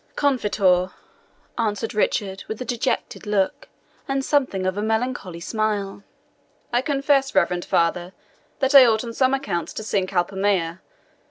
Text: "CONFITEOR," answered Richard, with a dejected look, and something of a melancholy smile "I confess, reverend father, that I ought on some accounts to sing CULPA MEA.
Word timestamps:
"CONFITEOR," 0.15 0.93
answered 1.59 1.93
Richard, 1.93 2.43
with 2.47 2.59
a 2.59 2.65
dejected 2.65 3.27
look, 3.27 3.69
and 4.07 4.25
something 4.25 4.65
of 4.65 4.75
a 4.75 4.81
melancholy 4.81 5.39
smile 5.39 6.01
"I 6.73 6.81
confess, 6.81 7.35
reverend 7.35 7.65
father, 7.65 8.11
that 8.61 8.73
I 8.73 8.83
ought 8.83 9.03
on 9.03 9.13
some 9.13 9.35
accounts 9.35 9.73
to 9.73 9.83
sing 9.83 10.07
CULPA 10.07 10.35
MEA. 10.35 10.77